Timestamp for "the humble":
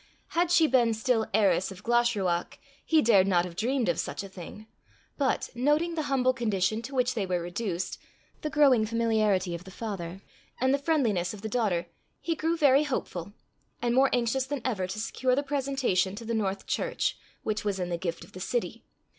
5.93-6.33